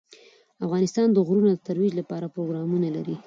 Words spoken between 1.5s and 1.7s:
د